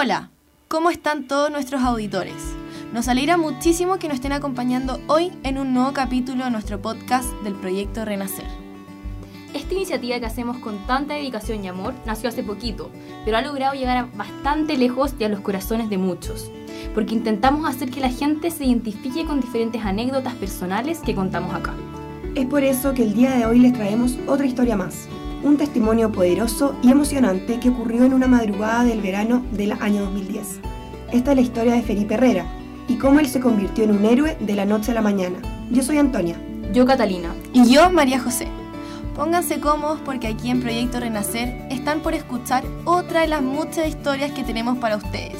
Hola, 0.00 0.30
¿cómo 0.68 0.90
están 0.90 1.26
todos 1.26 1.50
nuestros 1.50 1.82
auditores? 1.82 2.54
Nos 2.92 3.08
alegra 3.08 3.36
muchísimo 3.36 3.98
que 3.98 4.06
nos 4.06 4.18
estén 4.18 4.30
acompañando 4.30 5.00
hoy 5.08 5.32
en 5.42 5.58
un 5.58 5.74
nuevo 5.74 5.92
capítulo 5.92 6.44
de 6.44 6.52
nuestro 6.52 6.80
podcast 6.80 7.28
del 7.42 7.54
proyecto 7.54 8.04
Renacer. 8.04 8.44
Esta 9.54 9.74
iniciativa 9.74 10.20
que 10.20 10.26
hacemos 10.26 10.58
con 10.58 10.86
tanta 10.86 11.14
dedicación 11.14 11.64
y 11.64 11.68
amor 11.68 11.94
nació 12.06 12.28
hace 12.28 12.44
poquito, 12.44 12.92
pero 13.24 13.38
ha 13.38 13.42
logrado 13.42 13.74
llegar 13.74 14.08
bastante 14.16 14.76
lejos 14.76 15.16
y 15.18 15.24
a 15.24 15.28
los 15.28 15.40
corazones 15.40 15.90
de 15.90 15.98
muchos, 15.98 16.48
porque 16.94 17.16
intentamos 17.16 17.68
hacer 17.68 17.90
que 17.90 17.98
la 17.98 18.10
gente 18.10 18.52
se 18.52 18.66
identifique 18.66 19.24
con 19.24 19.40
diferentes 19.40 19.84
anécdotas 19.84 20.34
personales 20.34 21.00
que 21.00 21.16
contamos 21.16 21.52
acá. 21.56 21.74
Es 22.36 22.46
por 22.46 22.62
eso 22.62 22.94
que 22.94 23.02
el 23.02 23.14
día 23.14 23.32
de 23.32 23.46
hoy 23.46 23.58
les 23.58 23.72
traemos 23.72 24.16
otra 24.28 24.46
historia 24.46 24.76
más, 24.76 25.08
un 25.42 25.56
testimonio 25.56 26.10
poderoso 26.10 26.74
y 26.82 26.90
emocionante 26.90 27.60
que 27.60 27.70
ocurrió 27.70 28.04
en 28.04 28.14
una 28.14 28.26
madrugada 28.26 28.84
del 28.84 29.00
verano 29.00 29.42
del 29.52 29.72
año 29.72 30.02
2010. 30.02 30.60
Esta 31.12 31.30
es 31.30 31.36
la 31.36 31.42
historia 31.42 31.72
de 31.74 31.82
Felipe 31.82 32.14
Herrera 32.14 32.46
y 32.88 32.96
cómo 32.96 33.20
él 33.20 33.28
se 33.28 33.40
convirtió 33.40 33.84
en 33.84 33.92
un 33.92 34.04
héroe 34.04 34.36
de 34.40 34.54
la 34.54 34.64
noche 34.64 34.90
a 34.92 34.94
la 34.94 35.02
mañana. 35.02 35.38
Yo 35.70 35.82
soy 35.82 35.98
Antonia. 35.98 36.36
Yo 36.72 36.86
Catalina. 36.86 37.34
Y 37.52 37.72
yo 37.72 37.90
María 37.90 38.20
José. 38.20 38.48
Pónganse 39.14 39.60
cómodos 39.60 40.00
porque 40.04 40.28
aquí 40.28 40.50
en 40.50 40.60
Proyecto 40.60 41.00
Renacer 41.00 41.66
están 41.70 42.00
por 42.00 42.14
escuchar 42.14 42.64
otra 42.84 43.22
de 43.22 43.28
las 43.28 43.42
muchas 43.42 43.88
historias 43.88 44.32
que 44.32 44.44
tenemos 44.44 44.78
para 44.78 44.96
ustedes 44.96 45.38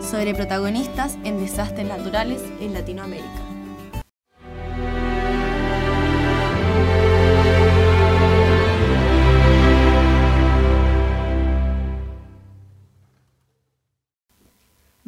sobre 0.00 0.34
protagonistas 0.34 1.18
en 1.24 1.38
desastres 1.38 1.86
naturales 1.86 2.40
en 2.60 2.72
Latinoamérica. 2.72 3.47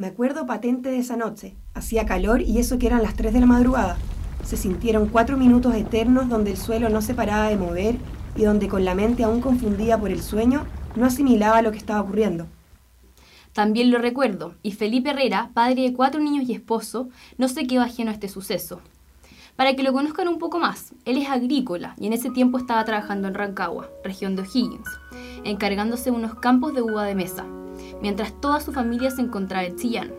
Me 0.01 0.07
acuerdo 0.07 0.47
patente 0.47 0.89
de 0.89 0.97
esa 0.97 1.19
noche. 1.19 1.57
Hacía 1.75 2.07
calor 2.07 2.41
y 2.41 2.59
eso 2.59 2.79
que 2.79 2.87
eran 2.87 3.03
las 3.03 3.17
3 3.17 3.35
de 3.35 3.41
la 3.41 3.45
madrugada. 3.45 3.99
Se 4.43 4.57
sintieron 4.57 5.11
cuatro 5.11 5.37
minutos 5.37 5.75
eternos 5.75 6.31
donde 6.31 6.53
el 6.53 6.57
suelo 6.57 6.89
no 6.89 7.03
se 7.03 7.13
paraba 7.13 7.49
de 7.51 7.59
mover 7.59 7.97
y 8.35 8.45
donde 8.45 8.67
con 8.67 8.87
la 8.87 8.95
mente 8.95 9.25
aún 9.25 9.43
confundida 9.43 10.01
por 10.01 10.11
el 10.11 10.23
sueño 10.23 10.65
no 10.97 11.05
asimilaba 11.05 11.61
lo 11.61 11.71
que 11.71 11.77
estaba 11.77 12.01
ocurriendo. 12.01 12.47
También 13.53 13.91
lo 13.91 13.99
recuerdo, 13.99 14.55
y 14.63 14.73
Felipe 14.73 15.11
Herrera, 15.11 15.51
padre 15.53 15.83
de 15.83 15.93
cuatro 15.93 16.19
niños 16.19 16.49
y 16.49 16.55
esposo, 16.55 17.11
no 17.37 17.47
se 17.49 17.67
quedó 17.67 17.83
ajeno 17.83 18.11
a 18.11 18.15
este 18.15 18.31
suceso. 18.31 18.81
Para 19.55 19.77
que 19.77 19.83
lo 19.83 19.93
conozcan 19.93 20.29
un 20.29 20.39
poco 20.39 20.59
más, 20.59 20.95
él 21.05 21.19
es 21.19 21.29
agrícola 21.29 21.95
y 21.99 22.07
en 22.07 22.15
ese 22.15 22.31
tiempo 22.31 22.57
estaba 22.57 22.83
trabajando 22.87 23.29
en 23.29 23.35
Rancagua, 23.35 23.91
región 24.03 24.35
de 24.35 24.45
O'Higgins, 24.45 24.89
encargándose 25.45 26.05
de 26.05 26.17
unos 26.17 26.37
campos 26.37 26.73
de 26.73 26.81
uva 26.81 27.05
de 27.05 27.15
mesa, 27.15 27.45
mientras 28.01 28.41
toda 28.41 28.61
su 28.61 28.73
familia 28.73 29.11
se 29.11 29.23
encontraba 29.23 29.65
en 29.65 29.77
Chillán. 29.77 30.13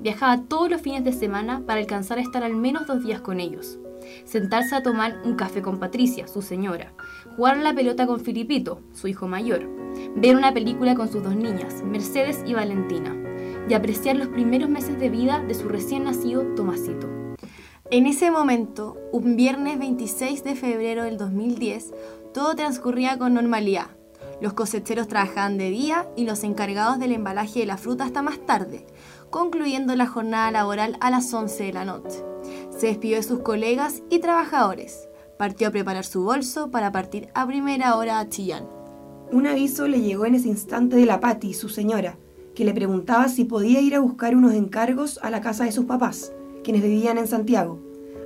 Viajaba 0.00 0.42
todos 0.42 0.70
los 0.70 0.80
fines 0.80 1.04
de 1.04 1.12
semana 1.12 1.62
para 1.66 1.80
alcanzar 1.80 2.18
a 2.18 2.22
estar 2.22 2.42
al 2.44 2.54
menos 2.54 2.86
dos 2.86 3.02
días 3.02 3.20
con 3.20 3.40
ellos, 3.40 3.78
sentarse 4.24 4.76
a 4.76 4.82
tomar 4.82 5.20
un 5.24 5.34
café 5.34 5.60
con 5.60 5.78
Patricia, 5.78 6.28
su 6.28 6.40
señora, 6.40 6.92
jugar 7.36 7.56
la 7.58 7.74
pelota 7.74 8.06
con 8.06 8.20
Filipito, 8.20 8.80
su 8.92 9.08
hijo 9.08 9.26
mayor, 9.26 9.68
ver 10.16 10.36
una 10.36 10.54
película 10.54 10.94
con 10.94 11.10
sus 11.10 11.22
dos 11.22 11.34
niñas, 11.34 11.82
Mercedes 11.82 12.42
y 12.46 12.54
Valentina, 12.54 13.16
y 13.68 13.74
apreciar 13.74 14.16
los 14.16 14.28
primeros 14.28 14.70
meses 14.70 14.98
de 14.98 15.10
vida 15.10 15.44
de 15.46 15.54
su 15.54 15.68
recién 15.68 16.04
nacido 16.04 16.42
Tomasito. 16.54 17.08
En 17.90 18.06
ese 18.06 18.30
momento, 18.30 18.96
un 19.12 19.34
viernes 19.34 19.78
26 19.78 20.44
de 20.44 20.54
febrero 20.54 21.04
del 21.04 21.16
2010, 21.16 21.94
todo 22.34 22.54
transcurría 22.54 23.18
con 23.18 23.34
normalidad. 23.34 23.97
Los 24.40 24.52
cosecheros 24.52 25.08
trabajaban 25.08 25.58
de 25.58 25.70
día 25.70 26.08
y 26.16 26.24
los 26.24 26.44
encargados 26.44 27.00
del 27.00 27.12
embalaje 27.12 27.60
de 27.60 27.66
la 27.66 27.76
fruta 27.76 28.04
hasta 28.04 28.22
más 28.22 28.38
tarde, 28.38 28.86
concluyendo 29.30 29.96
la 29.96 30.06
jornada 30.06 30.50
laboral 30.52 30.96
a 31.00 31.10
las 31.10 31.32
11 31.32 31.64
de 31.64 31.72
la 31.72 31.84
noche. 31.84 32.22
Se 32.76 32.86
despidió 32.86 33.16
de 33.16 33.24
sus 33.24 33.40
colegas 33.40 34.02
y 34.10 34.20
trabajadores. 34.20 35.08
Partió 35.38 35.68
a 35.68 35.70
preparar 35.72 36.04
su 36.04 36.22
bolso 36.22 36.70
para 36.70 36.92
partir 36.92 37.28
a 37.34 37.46
primera 37.46 37.96
hora 37.96 38.20
a 38.20 38.28
Chillán. 38.28 38.66
Un 39.32 39.46
aviso 39.46 39.88
le 39.88 40.00
llegó 40.00 40.24
en 40.24 40.36
ese 40.36 40.48
instante 40.48 40.96
de 40.96 41.06
la 41.06 41.20
Patti, 41.20 41.52
su 41.52 41.68
señora, 41.68 42.16
que 42.54 42.64
le 42.64 42.74
preguntaba 42.74 43.28
si 43.28 43.44
podía 43.44 43.80
ir 43.80 43.94
a 43.94 44.00
buscar 44.00 44.36
unos 44.36 44.54
encargos 44.54 45.18
a 45.22 45.30
la 45.30 45.40
casa 45.40 45.64
de 45.64 45.72
sus 45.72 45.84
papás, 45.84 46.32
quienes 46.62 46.82
vivían 46.82 47.18
en 47.18 47.26
Santiago. 47.26 47.80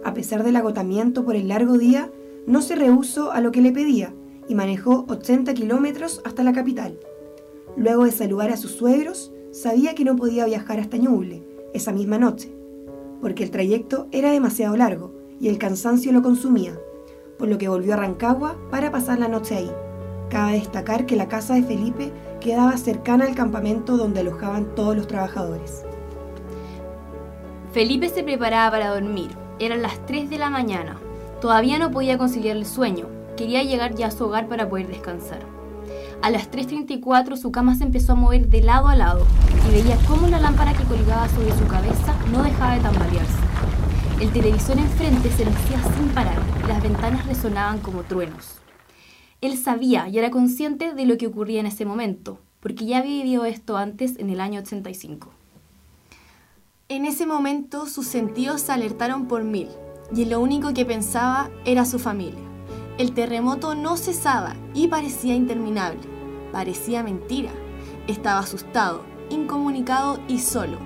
A 0.05 0.15
pesar 0.15 0.43
del 0.43 0.57
agotamiento 0.57 1.25
por 1.25 1.37
el 1.37 1.49
largo 1.49 1.79
día, 1.79 2.11
no 2.47 2.61
se 2.61 2.77
rehusó 2.77 3.33
a 3.33 3.41
lo 3.41 3.51
que 3.51 3.63
le 3.63 3.73
pedía 3.73 4.15
y 4.49 4.55
manejó 4.55 5.05
80 5.09 5.55
kilómetros 5.55 6.21
hasta 6.25 6.43
la 6.43 6.53
capital. 6.53 6.99
Luego 7.77 8.05
de 8.05 8.13
saludar 8.13 8.51
a 8.51 8.57
sus 8.57 8.73
suegros, 8.73 9.33
sabía 9.51 9.95
que 9.95 10.05
no 10.05 10.17
podía 10.17 10.45
viajar 10.47 10.81
hasta 10.81 10.97
Ñuble 10.97 11.43
esa 11.73 11.93
misma 11.93 12.19
noche, 12.19 12.53
porque 13.21 13.45
el 13.45 13.51
trayecto 13.51 14.09
era 14.13 14.31
demasiado 14.31 14.77
largo 14.77 15.13
y 15.41 15.49
el 15.49 15.59
cansancio 15.59 16.13
lo 16.13 16.23
consumía, 16.23 16.79
por 17.39 17.49
lo 17.49 17.59
que 17.59 17.69
volvió 17.69 17.95
a 17.95 17.97
Rancagua 17.97 18.57
para 18.71 18.91
pasar 18.91 19.19
la 19.19 19.29
noche 19.29 19.57
ahí. 19.57 19.71
Cabe 20.29 20.53
destacar 20.53 21.07
que 21.07 21.17
la 21.17 21.29
casa 21.29 21.55
de 21.55 21.63
Felipe 21.63 22.13
quedaba 22.41 22.77
cercana 22.77 23.27
al 23.27 23.35
campamento 23.35 23.97
donde 23.97 24.21
alojaban 24.21 24.75
todos 24.75 24.97
los 24.97 25.07
trabajadores. 25.07 25.85
Felipe 27.73 28.09
se 28.09 28.23
preparaba 28.23 28.71
para 28.71 28.91
dormir. 28.91 29.31
Eran 29.59 29.83
las 29.83 30.05
3 30.07 30.29
de 30.29 30.39
la 30.39 30.51
mañana. 30.51 30.99
Todavía 31.41 31.79
no 31.79 31.91
podía 31.91 32.19
conciliar 32.19 32.57
el 32.57 32.67
sueño. 32.67 33.07
Quería 33.37 33.63
llegar 33.63 33.95
ya 33.95 34.09
a 34.09 34.11
su 34.11 34.25
hogar 34.25 34.49
para 34.49 34.69
poder 34.69 34.89
descansar. 34.89 35.41
A 36.23 36.31
las 36.31 36.51
3.34 36.51 37.37
su 37.37 37.51
cama 37.51 37.75
se 37.75 37.85
empezó 37.85 38.13
a 38.13 38.17
mover 38.17 38.49
de 38.49 38.63
lado 38.63 38.89
a 38.89 38.95
lado 38.95 39.27
y 39.69 39.73
veía 39.73 39.99
cómo 40.07 40.29
la 40.29 40.39
lámpara 40.39 40.73
que 40.73 40.85
colgaba 40.85 41.29
sobre 41.29 41.53
su 41.57 41.67
cabeza 41.67 42.15
no 42.31 42.43
dejaba 42.43 42.75
de 42.75 42.81
tambalearse. 42.81 43.39
El 44.21 44.31
televisor 44.31 44.79
enfrente 44.79 45.31
se 45.31 45.45
mecía 45.45 45.83
sin 45.97 46.09
parar 46.11 46.39
y 46.63 46.69
las 46.69 46.81
ventanas 46.83 47.27
resonaban 47.27 47.81
como 47.81 48.03
truenos. 48.05 48.57
Él 49.41 49.59
sabía 49.59 50.09
y 50.09 50.19
era 50.19 50.31
consciente 50.31 50.95
de 50.95 51.07
lo 51.07 51.19
que 51.19 51.27
ocurría 51.27 51.59
en 51.59 51.67
ese 51.67 51.85
momento, 51.85 52.39
porque 52.61 52.87
ya 52.87 52.99
había 52.99 53.25
vivido 53.25 53.45
esto 53.45 53.77
antes 53.77 54.17
en 54.19 54.31
el 54.31 54.41
año 54.41 54.61
85. 54.61 55.33
En 56.89 57.05
ese 57.05 57.27
momento 57.27 57.87
sus 57.87 58.07
sentidos 58.07 58.61
se 58.61 58.71
alertaron 58.71 59.27
por 59.27 59.43
mil 59.43 59.69
y 60.15 60.27
lo 60.27 60.39
único 60.39 60.73
que 60.73 60.85
pensaba 60.85 61.51
era 61.65 61.85
su 61.85 61.99
familia. 61.99 62.52
El 62.99 63.15
terremoto 63.15 63.75
no 63.75 63.97
cesaba 63.97 64.55
y 64.75 64.89
parecía 64.89 65.35
interminable. 65.35 66.01
Parecía 66.53 67.03
mentira. 67.03 67.51
Estaba 68.07 68.41
asustado, 68.41 69.03
incomunicado 69.31 70.21
y 70.29 70.41
solo. 70.41 70.77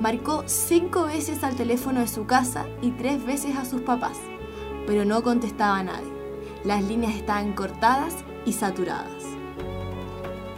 Marcó 0.00 0.44
cinco 0.46 1.06
veces 1.06 1.42
al 1.42 1.56
teléfono 1.56 2.00
de 2.00 2.06
su 2.06 2.24
casa 2.24 2.66
y 2.82 2.92
tres 2.92 3.24
veces 3.26 3.56
a 3.56 3.64
sus 3.64 3.80
papás, 3.80 4.16
pero 4.86 5.04
no 5.04 5.24
contestaba 5.24 5.78
a 5.78 5.82
nadie. 5.82 6.12
Las 6.64 6.84
líneas 6.84 7.16
estaban 7.16 7.52
cortadas 7.52 8.14
y 8.44 8.52
saturadas. 8.52 9.24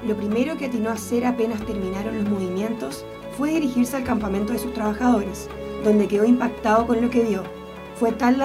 Lo 0.07 0.15
primero 0.15 0.59
que 0.59 0.67
atinó 0.67 0.91
a 0.91 0.95
hacer 0.95 1.25
apenas 1.25 1.65
terminaron 1.65 2.19
los 2.19 2.29
movimientos 2.29 3.05
fue 3.39 3.53
dirigirse 3.53 3.97
al 3.97 4.05
campamento 4.05 4.53
de 4.53 4.59
sus 4.59 4.75
trabajadores, 4.75 5.49
donde 5.85 6.07
quedó 6.07 6.27
impactado 6.27 6.87
con 6.87 7.01
lo 7.01 7.09
que 7.09 7.25
vio. 7.25 7.45
Fue 7.99 8.13
tal 8.13 8.39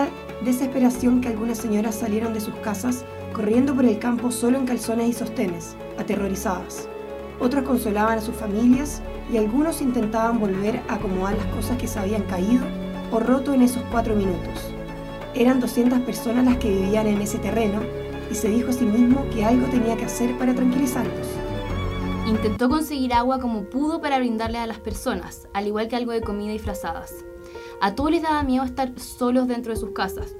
desesperación 0.44 1.22
que 1.22 1.30
algunas 1.30 1.58
señoras 1.58 1.96
salieron 1.96 2.34
de 2.34 2.42
sus 2.42 2.56
casas 2.56 3.06
corriendo 3.34 3.74
por 3.76 3.86
el 3.86 4.00
campo 4.00 4.32
solo 4.32 4.58
en 4.58 4.66
calzones 4.66 5.10
y 5.10 5.14
sostenes, 5.14 5.76
aterrorizadas. 5.98 6.88
Otros 7.40 7.64
consolaban 7.64 8.18
a 8.18 8.22
sus 8.22 8.36
familias 8.36 9.02
y 9.32 9.38
algunos 9.38 9.82
intentaban 9.82 10.40
volver 10.40 10.82
a 10.88 10.96
acomodar 10.96 11.36
las 11.36 11.48
cosas 11.48 11.78
que 11.78 11.88
se 11.88 12.00
habían 12.00 12.24
caído 12.24 12.64
o 13.12 13.20
roto 13.20 13.54
en 13.54 13.62
esos 13.62 13.84
cuatro 13.92 14.16
minutos. 14.16 14.72
Eran 15.34 15.60
200 15.60 16.00
personas 16.02 16.46
las 16.46 16.58
que 16.58 16.70
vivían 16.70 17.08
en 17.08 17.22
ese 17.22 17.40
terreno 17.40 17.82
y 18.30 18.36
se 18.36 18.50
dijo 18.50 18.70
a 18.70 18.74
sí 18.74 18.86
mismo 18.86 19.26
que 19.32 19.44
algo 19.44 19.68
tenía 19.68 19.98
que 19.98 20.06
hacer 20.06 20.38
para 20.38 20.54
tranquilizarlos. 20.54 21.28
Intentó 22.28 22.70
conseguir 22.70 23.14
agua 23.14 23.40
como 23.40 23.64
pudo 23.64 24.00
para 24.00 24.20
brindarle 24.20 24.58
a 24.58 24.68
las 24.68 24.80
personas, 24.80 25.48
al 25.54 25.68
igual 25.68 25.88
que 25.88 25.96
algo 25.96 26.12
de 26.12 26.22
comida 26.22 26.54
y 26.54 26.60
frazadas. 26.60 27.26
A 27.82 27.96
todos 27.96 28.12
les 28.12 28.22
daba 28.22 28.44
miedo 28.44 28.64
estar 28.64 28.98
solos 28.98 29.48
dentro 29.48 29.74
de 29.74 29.80
sus 29.80 29.92
casas, 29.92 30.36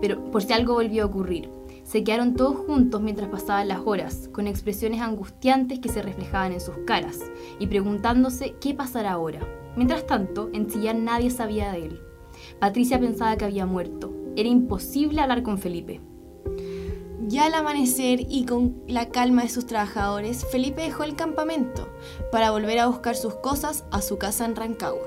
pero 0.00 0.30
por 0.30 0.42
si 0.42 0.52
algo 0.52 0.74
volvió 0.74 1.02
a 1.02 1.06
ocurrir. 1.06 1.50
Se 1.82 2.04
quedaron 2.04 2.34
todos 2.34 2.56
juntos 2.56 3.00
mientras 3.00 3.28
pasaban 3.28 3.68
las 3.68 3.80
horas, 3.84 4.28
con 4.32 4.46
expresiones 4.46 5.00
angustiantes 5.00 5.80
que 5.80 5.88
se 5.88 6.02
reflejaban 6.02 6.52
en 6.52 6.60
sus 6.60 6.76
caras, 6.86 7.18
y 7.58 7.66
preguntándose 7.66 8.54
qué 8.60 8.74
pasará 8.74 9.12
ahora. 9.12 9.40
Mientras 9.76 10.06
tanto, 10.06 10.50
en 10.52 10.66
Chillán 10.66 11.04
nadie 11.04 11.30
sabía 11.30 11.72
de 11.72 11.86
él. 11.86 12.00
Patricia 12.58 12.98
pensaba 13.00 13.36
que 13.36 13.44
había 13.44 13.66
muerto. 13.66 14.14
Era 14.36 14.48
imposible 14.48 15.20
hablar 15.20 15.42
con 15.42 15.58
Felipe. 15.58 16.00
Ya 17.30 17.46
al 17.46 17.54
amanecer 17.54 18.26
y 18.28 18.44
con 18.44 18.82
la 18.88 19.08
calma 19.10 19.42
de 19.42 19.48
sus 19.48 19.64
trabajadores, 19.64 20.44
Felipe 20.50 20.82
dejó 20.82 21.04
el 21.04 21.14
campamento 21.14 21.88
para 22.32 22.50
volver 22.50 22.80
a 22.80 22.88
buscar 22.88 23.14
sus 23.14 23.34
cosas 23.36 23.84
a 23.92 24.02
su 24.02 24.18
casa 24.18 24.44
en 24.46 24.56
Rancagua. 24.56 25.06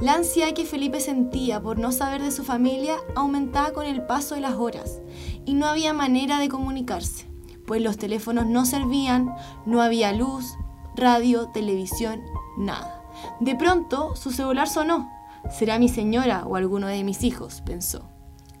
La 0.00 0.14
ansiedad 0.14 0.52
que 0.54 0.64
Felipe 0.64 1.00
sentía 1.00 1.60
por 1.60 1.80
no 1.80 1.90
saber 1.90 2.22
de 2.22 2.30
su 2.30 2.44
familia 2.44 2.98
aumentaba 3.16 3.72
con 3.72 3.86
el 3.86 4.06
paso 4.06 4.36
de 4.36 4.40
las 4.40 4.54
horas 4.54 5.00
y 5.46 5.54
no 5.54 5.66
había 5.66 5.92
manera 5.92 6.38
de 6.38 6.48
comunicarse, 6.48 7.28
pues 7.66 7.82
los 7.82 7.96
teléfonos 7.96 8.46
no 8.46 8.64
servían, 8.64 9.34
no 9.66 9.82
había 9.82 10.12
luz, 10.12 10.54
radio, 10.94 11.48
televisión, 11.48 12.22
nada. 12.56 13.02
De 13.40 13.56
pronto, 13.56 14.14
su 14.14 14.30
celular 14.30 14.68
sonó. 14.68 15.10
Será 15.50 15.80
mi 15.80 15.88
señora 15.88 16.44
o 16.46 16.54
alguno 16.54 16.86
de 16.86 17.02
mis 17.02 17.24
hijos, 17.24 17.62
pensó. 17.62 18.08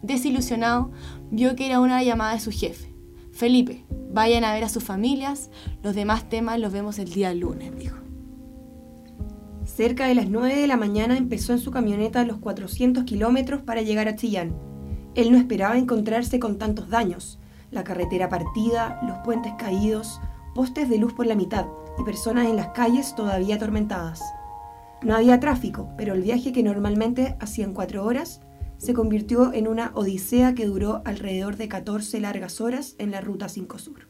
Desilusionado, 0.02 0.90
vio 1.30 1.56
que 1.56 1.66
era 1.66 1.80
una 1.80 2.02
llamada 2.02 2.34
de 2.34 2.40
su 2.40 2.50
jefe. 2.50 2.92
Felipe, 3.32 3.84
vayan 4.12 4.44
a 4.44 4.52
ver 4.52 4.64
a 4.64 4.68
sus 4.68 4.82
familias, 4.82 5.50
los 5.82 5.94
demás 5.94 6.28
temas 6.28 6.58
los 6.58 6.72
vemos 6.72 6.98
el 6.98 7.10
día 7.10 7.32
lunes, 7.34 7.76
dijo. 7.76 7.96
Cerca 9.64 10.06
de 10.06 10.14
las 10.14 10.28
9 10.28 10.56
de 10.56 10.66
la 10.66 10.76
mañana 10.76 11.16
empezó 11.16 11.52
en 11.52 11.58
su 11.58 11.70
camioneta 11.70 12.24
los 12.24 12.38
400 12.38 13.04
kilómetros 13.04 13.62
para 13.62 13.82
llegar 13.82 14.08
a 14.08 14.16
Chillán. 14.16 14.56
Él 15.14 15.30
no 15.30 15.38
esperaba 15.38 15.76
encontrarse 15.76 16.40
con 16.40 16.58
tantos 16.58 16.88
daños. 16.88 17.38
La 17.70 17.84
carretera 17.84 18.28
partida, 18.28 18.98
los 19.06 19.18
puentes 19.18 19.52
caídos, 19.58 20.20
postes 20.54 20.88
de 20.88 20.98
luz 20.98 21.12
por 21.12 21.26
la 21.26 21.34
mitad 21.34 21.66
y 21.98 22.02
personas 22.02 22.46
en 22.46 22.56
las 22.56 22.68
calles 22.68 23.14
todavía 23.14 23.56
atormentadas. 23.56 24.22
No 25.02 25.14
había 25.14 25.38
tráfico, 25.38 25.90
pero 25.96 26.14
el 26.14 26.22
viaje 26.22 26.52
que 26.52 26.62
normalmente 26.62 27.36
hacían 27.38 27.74
cuatro 27.74 28.04
horas 28.04 28.40
se 28.78 28.94
convirtió 28.94 29.52
en 29.52 29.68
una 29.68 29.92
odisea 29.94 30.54
que 30.54 30.66
duró 30.66 31.02
alrededor 31.04 31.56
de 31.56 31.68
14 31.68 32.20
largas 32.20 32.60
horas 32.60 32.94
en 32.98 33.10
la 33.10 33.20
Ruta 33.20 33.48
5 33.48 33.78
Sur. 33.78 34.08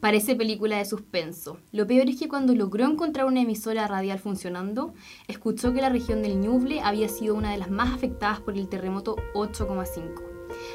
Parece 0.00 0.36
película 0.36 0.76
de 0.76 0.84
suspenso. 0.84 1.56
Lo 1.72 1.86
peor 1.86 2.10
es 2.10 2.18
que 2.18 2.28
cuando 2.28 2.54
logró 2.54 2.84
encontrar 2.84 3.24
una 3.24 3.40
emisora 3.40 3.86
radial 3.86 4.18
funcionando, 4.18 4.92
escuchó 5.28 5.72
que 5.72 5.80
la 5.80 5.88
región 5.88 6.20
del 6.20 6.38
Ñuble 6.40 6.80
había 6.80 7.08
sido 7.08 7.34
una 7.34 7.52
de 7.52 7.58
las 7.58 7.70
más 7.70 7.94
afectadas 7.94 8.40
por 8.40 8.58
el 8.58 8.68
terremoto 8.68 9.16
8,5. 9.34 10.22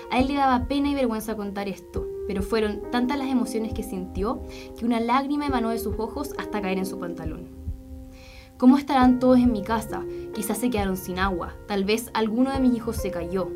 A 0.09 0.19
él 0.19 0.29
le 0.29 0.33
daba 0.33 0.67
pena 0.67 0.89
y 0.89 0.95
vergüenza 0.95 1.35
contar 1.35 1.67
esto, 1.67 2.07
pero 2.27 2.41
fueron 2.41 2.81
tantas 2.91 3.19
las 3.19 3.29
emociones 3.29 3.73
que 3.73 3.83
sintió 3.83 4.41
que 4.77 4.85
una 4.85 4.99
lágrima 4.99 5.45
emanó 5.45 5.69
de 5.69 5.79
sus 5.79 5.99
ojos 5.99 6.33
hasta 6.39 6.61
caer 6.61 6.79
en 6.79 6.85
su 6.85 6.97
pantalón. 6.97 7.58
¿Cómo 8.59 8.77
estarán 8.77 9.19
todos 9.19 9.37
en 9.37 9.53
mi 9.53 9.63
casa? 9.63 10.03
Quizás 10.33 10.57
se 10.57 10.69
quedaron 10.69 10.97
sin 10.97 11.17
agua, 11.17 11.55
tal 11.65 11.85
vez 11.85 12.11
alguno 12.13 12.51
de 12.51 12.59
mis 12.59 12.75
hijos 12.75 12.97
se 12.97 13.09
cayó. 13.09 13.47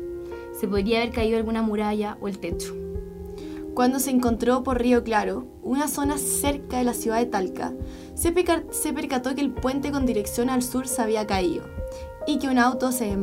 Se 0.58 0.66
podría 0.66 1.02
haber 1.02 1.12
caído 1.12 1.36
alguna 1.36 1.60
muralla 1.60 2.16
o 2.22 2.28
el 2.28 2.38
techo. 2.38 2.74
Cuando 3.74 3.98
se 3.98 4.08
encontró 4.08 4.62
por 4.62 4.80
Río 4.80 5.04
Claro, 5.04 5.46
una 5.62 5.88
zona 5.88 6.16
cerca 6.16 6.78
de 6.78 6.84
la 6.84 6.94
ciudad 6.94 7.18
de 7.18 7.26
Talca, 7.26 7.74
se, 8.14 8.32
percató 8.32 9.34
que 9.34 9.42
el 9.42 9.50
puente 9.50 9.92
con 9.92 10.06
dirección 10.06 10.48
al 10.48 10.62
sur 10.62 10.88
se 10.88 11.02
había 11.02 11.26
caído 11.26 11.64
y 12.26 12.38
que 12.38 12.48
un 12.48 12.56
auto 12.56 12.90
se, 12.90 13.14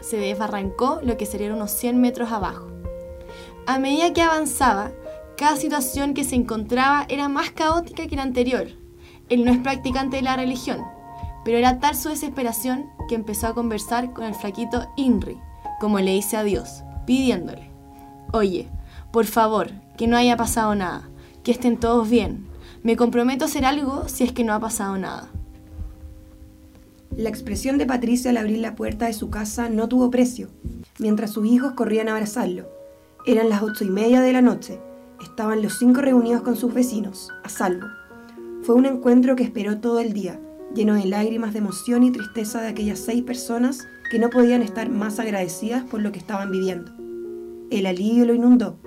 se 0.00 0.16
desbarrancó 0.16 0.98
lo 1.04 1.16
que 1.16 1.26
serían 1.26 1.52
unos 1.52 1.70
100 1.70 2.00
metros 2.00 2.32
abajo. 2.32 2.66
A 3.66 3.78
medida 3.78 4.12
que 4.12 4.22
avanzaba, 4.22 4.90
cada 5.36 5.54
situación 5.54 6.12
que 6.12 6.24
se 6.24 6.34
encontraba 6.34 7.06
era 7.08 7.28
más 7.28 7.52
caótica 7.52 8.08
que 8.08 8.16
la 8.16 8.24
anterior 8.24 8.81
él 9.32 9.46
no 9.46 9.52
es 9.52 9.58
practicante 9.58 10.16
de 10.16 10.22
la 10.22 10.36
religión, 10.36 10.80
pero 11.42 11.56
era 11.56 11.78
tal 11.78 11.96
su 11.96 12.10
desesperación 12.10 12.90
que 13.08 13.14
empezó 13.14 13.46
a 13.46 13.54
conversar 13.54 14.12
con 14.12 14.24
el 14.24 14.34
flaquito 14.34 14.86
Inri, 14.96 15.38
como 15.80 15.98
le 16.00 16.10
dice 16.10 16.36
a 16.36 16.44
Dios, 16.44 16.82
pidiéndole, 17.06 17.70
oye, 18.32 18.68
por 19.10 19.24
favor, 19.24 19.70
que 19.96 20.06
no 20.06 20.18
haya 20.18 20.36
pasado 20.36 20.74
nada, 20.74 21.08
que 21.42 21.50
estén 21.50 21.78
todos 21.78 22.10
bien, 22.10 22.46
me 22.82 22.96
comprometo 22.96 23.46
a 23.46 23.48
hacer 23.48 23.64
algo 23.64 24.06
si 24.06 24.24
es 24.24 24.32
que 24.32 24.44
no 24.44 24.52
ha 24.52 24.60
pasado 24.60 24.98
nada. 24.98 25.30
La 27.16 27.30
expresión 27.30 27.78
de 27.78 27.86
Patricia 27.86 28.30
al 28.30 28.36
abrir 28.36 28.58
la 28.58 28.74
puerta 28.74 29.06
de 29.06 29.12
su 29.14 29.30
casa 29.30 29.70
no 29.70 29.88
tuvo 29.88 30.10
precio, 30.10 30.48
mientras 30.98 31.30
sus 31.30 31.46
hijos 31.46 31.72
corrían 31.72 32.08
a 32.08 32.12
abrazarlo. 32.12 32.68
Eran 33.24 33.48
las 33.48 33.62
ocho 33.62 33.84
y 33.84 33.88
media 33.88 34.20
de 34.20 34.32
la 34.32 34.42
noche. 34.42 34.78
Estaban 35.22 35.62
los 35.62 35.78
cinco 35.78 36.02
reunidos 36.02 36.42
con 36.42 36.56
sus 36.56 36.74
vecinos, 36.74 37.30
a 37.44 37.48
salvo. 37.48 37.86
Fue 38.62 38.76
un 38.76 38.86
encuentro 38.86 39.34
que 39.34 39.42
esperó 39.42 39.80
todo 39.80 39.98
el 39.98 40.12
día, 40.12 40.40
lleno 40.72 40.94
de 40.94 41.04
lágrimas 41.04 41.52
de 41.52 41.58
emoción 41.58 42.04
y 42.04 42.12
tristeza 42.12 42.60
de 42.60 42.68
aquellas 42.68 43.00
seis 43.00 43.24
personas 43.24 43.88
que 44.08 44.20
no 44.20 44.30
podían 44.30 44.62
estar 44.62 44.88
más 44.88 45.18
agradecidas 45.18 45.82
por 45.82 46.00
lo 46.00 46.12
que 46.12 46.20
estaban 46.20 46.52
viviendo. 46.52 46.92
El 47.72 47.86
alivio 47.86 48.24
lo 48.24 48.34
inundó, 48.34 48.78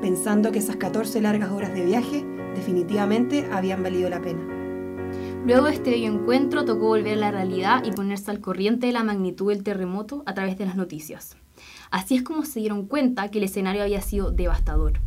pensando 0.00 0.52
que 0.52 0.60
esas 0.60 0.76
14 0.76 1.20
largas 1.20 1.50
horas 1.50 1.74
de 1.74 1.84
viaje 1.84 2.24
definitivamente 2.54 3.48
habían 3.50 3.82
valido 3.82 4.08
la 4.08 4.22
pena. 4.22 4.40
Luego 5.44 5.66
de 5.66 5.72
este 5.72 5.90
bello 5.90 6.12
encuentro 6.12 6.64
tocó 6.64 6.86
volver 6.86 7.14
a 7.14 7.20
la 7.20 7.30
realidad 7.32 7.82
y 7.84 7.90
ponerse 7.90 8.30
al 8.30 8.40
corriente 8.40 8.86
de 8.86 8.92
la 8.92 9.02
magnitud 9.02 9.52
del 9.52 9.64
terremoto 9.64 10.22
a 10.26 10.34
través 10.34 10.58
de 10.58 10.66
las 10.66 10.76
noticias. 10.76 11.36
Así 11.90 12.14
es 12.14 12.22
como 12.22 12.44
se 12.44 12.60
dieron 12.60 12.86
cuenta 12.86 13.28
que 13.32 13.38
el 13.38 13.44
escenario 13.44 13.82
había 13.82 14.00
sido 14.00 14.30
devastador. 14.30 15.00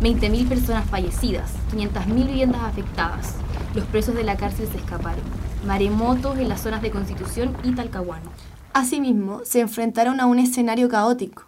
20.000 0.00 0.48
personas 0.48 0.88
fallecidas, 0.88 1.52
500.000 1.72 2.26
viviendas 2.26 2.62
afectadas, 2.62 3.34
los 3.74 3.84
presos 3.86 4.14
de 4.14 4.22
la 4.22 4.36
cárcel 4.36 4.68
se 4.68 4.78
escaparon. 4.78 5.24
Maremotos 5.66 6.38
en 6.38 6.48
las 6.48 6.60
zonas 6.60 6.82
de 6.82 6.92
Constitución 6.92 7.56
y 7.64 7.72
Talcahuano. 7.72 8.30
Asimismo, 8.72 9.40
se 9.44 9.60
enfrentaron 9.60 10.20
a 10.20 10.26
un 10.26 10.38
escenario 10.38 10.88
caótico. 10.88 11.46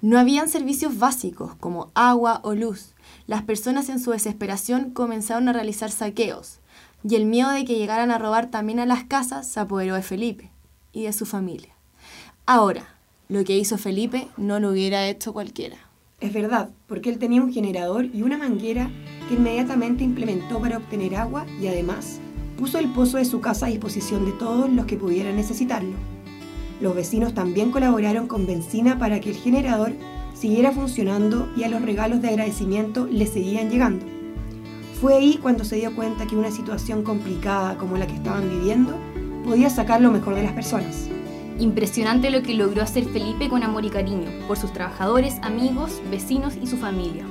No 0.00 0.18
habían 0.18 0.48
servicios 0.48 0.98
básicos 0.98 1.54
como 1.56 1.90
agua 1.94 2.40
o 2.42 2.54
luz. 2.54 2.94
Las 3.26 3.42
personas 3.42 3.90
en 3.90 4.00
su 4.00 4.12
desesperación 4.12 4.92
comenzaron 4.92 5.48
a 5.48 5.52
realizar 5.52 5.90
saqueos, 5.90 6.58
y 7.06 7.16
el 7.16 7.26
miedo 7.26 7.50
de 7.50 7.66
que 7.66 7.76
llegaran 7.76 8.10
a 8.10 8.18
robar 8.18 8.50
también 8.50 8.80
a 8.80 8.86
las 8.86 9.04
casas 9.04 9.46
se 9.46 9.60
apoderó 9.60 9.94
de 9.94 10.02
Felipe 10.02 10.50
y 10.92 11.02
de 11.02 11.12
su 11.12 11.26
familia. 11.26 11.74
Ahora, 12.46 12.94
lo 13.28 13.44
que 13.44 13.58
hizo 13.58 13.76
Felipe 13.76 14.28
no 14.38 14.58
lo 14.58 14.70
hubiera 14.70 15.06
hecho 15.06 15.34
cualquiera. 15.34 15.76
Es 16.20 16.34
verdad, 16.34 16.68
porque 16.86 17.08
él 17.08 17.18
tenía 17.18 17.42
un 17.42 17.52
generador 17.52 18.04
y 18.04 18.22
una 18.22 18.36
manguera 18.36 18.90
inmediatamente 19.30 20.04
implementó 20.04 20.60
para 20.60 20.76
obtener 20.76 21.16
agua 21.16 21.46
y 21.60 21.66
además 21.66 22.20
puso 22.58 22.78
el 22.78 22.92
pozo 22.92 23.16
de 23.16 23.24
su 23.24 23.40
casa 23.40 23.66
a 23.66 23.70
disposición 23.70 24.26
de 24.26 24.32
todos 24.32 24.70
los 24.70 24.84
que 24.84 24.98
pudieran 24.98 25.36
necesitarlo. 25.36 25.94
Los 26.80 26.94
vecinos 26.94 27.32
también 27.32 27.70
colaboraron 27.70 28.26
con 28.26 28.46
benzina 28.46 28.98
para 28.98 29.20
que 29.20 29.30
el 29.30 29.36
generador 29.36 29.92
siguiera 30.34 30.72
funcionando 30.72 31.50
y 31.56 31.64
a 31.64 31.68
los 31.68 31.80
regalos 31.80 32.20
de 32.20 32.28
agradecimiento 32.28 33.06
le 33.06 33.26
seguían 33.26 33.70
llegando. 33.70 34.04
Fue 35.00 35.14
ahí 35.14 35.38
cuando 35.40 35.64
se 35.64 35.76
dio 35.76 35.96
cuenta 35.96 36.26
que 36.26 36.36
una 36.36 36.50
situación 36.50 37.02
complicada 37.02 37.78
como 37.78 37.96
la 37.96 38.06
que 38.06 38.14
estaban 38.14 38.50
viviendo 38.50 38.94
podía 39.44 39.70
sacar 39.70 40.02
lo 40.02 40.10
mejor 40.10 40.34
de 40.34 40.42
las 40.42 40.52
personas. 40.52 41.08
Impresionante 41.60 42.30
lo 42.30 42.42
que 42.42 42.54
logró 42.54 42.82
hacer 42.82 43.04
Felipe 43.04 43.48
con 43.48 43.62
amor 43.62 43.84
y 43.84 43.90
cariño 43.90 44.30
por 44.48 44.58
sus 44.58 44.72
trabajadores, 44.72 45.36
amigos, 45.42 46.00
vecinos 46.10 46.54
y 46.60 46.66
su 46.66 46.76
familia. 46.76 47.24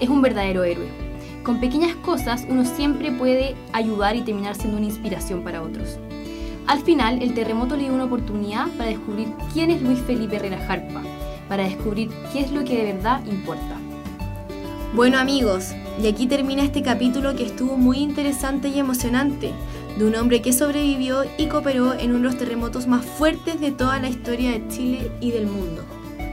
Es 0.00 0.08
un 0.08 0.22
verdadero 0.22 0.64
héroe 0.64 1.04
con 1.44 1.60
pequeñas 1.60 1.94
cosas 1.96 2.46
uno 2.48 2.64
siempre 2.64 3.12
puede 3.12 3.54
ayudar 3.74 4.16
y 4.16 4.22
terminar 4.22 4.56
siendo 4.56 4.78
una 4.78 4.86
inspiración 4.86 5.44
para 5.44 5.62
otros. 5.62 5.98
Al 6.66 6.80
final, 6.80 7.22
el 7.22 7.34
terremoto 7.34 7.76
le 7.76 7.82
dio 7.82 7.92
una 7.92 8.06
oportunidad 8.06 8.68
para 8.78 8.88
descubrir 8.88 9.28
quién 9.52 9.70
es 9.70 9.82
Luis 9.82 10.00
Felipe 10.00 10.36
Herrera 10.36 10.66
para 11.46 11.64
descubrir 11.64 12.08
qué 12.32 12.40
es 12.40 12.50
lo 12.50 12.64
que 12.64 12.78
de 12.78 12.94
verdad 12.94 13.22
importa. 13.26 13.76
Bueno 14.94 15.18
amigos, 15.18 15.72
y 16.02 16.06
aquí 16.06 16.26
termina 16.26 16.64
este 16.64 16.80
capítulo 16.80 17.36
que 17.36 17.44
estuvo 17.44 17.76
muy 17.76 17.98
interesante 17.98 18.68
y 18.68 18.78
emocionante, 18.78 19.50
de 19.98 20.04
un 20.04 20.14
hombre 20.16 20.42
que 20.42 20.52
sobrevivió 20.52 21.22
y 21.38 21.46
cooperó 21.46 21.94
en 21.94 22.10
uno 22.10 22.18
de 22.18 22.24
los 22.24 22.38
terremotos 22.38 22.86
más 22.86 23.04
fuertes 23.04 23.60
de 23.60 23.70
toda 23.70 24.00
la 24.00 24.08
historia 24.08 24.50
de 24.50 24.66
Chile 24.68 25.10
y 25.20 25.30
del 25.30 25.46
mundo. 25.46 25.82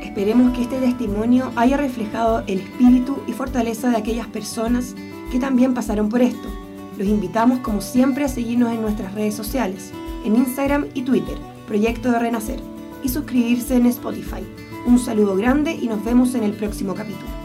Esperemos 0.02 0.56
que 0.56 0.64
este 0.64 0.80
testimonio 0.80 1.52
haya 1.56 1.78
reflejado 1.78 2.44
el 2.48 2.60
espíritu 2.60 3.20
y 3.28 3.34
fortaleza 3.34 3.90
de 3.90 3.98
aquellas 3.98 4.28
personas 4.28 4.96
que 5.32 5.40
también 5.40 5.74
pasaron 5.74 6.10
por 6.10 6.22
esto. 6.22 6.50
Los 6.98 7.08
invitamos 7.08 7.60
como 7.60 7.82
siempre 7.82 8.26
a 8.26 8.28
seguirnos 8.28 8.74
en 8.74 8.82
nuestras 8.82 9.14
redes 9.14 9.36
sociales, 9.36 9.92
en 10.26 10.36
Instagram 10.36 10.88
y 10.94 11.04
Twitter, 11.04 11.38
Proyecto 11.68 12.12
de 12.12 12.20
Renacer, 12.20 12.60
y 13.04 13.10
suscribirse 13.10 13.76
en 13.76 13.86
Spotify. 13.86 14.44
Un 14.86 15.00
saludo 15.00 15.36
grande 15.36 15.74
y 15.74 15.88
nos 15.88 16.04
vemos 16.04 16.36
en 16.36 16.44
el 16.44 16.54
próximo 16.54 16.94
capítulo. 16.94 17.41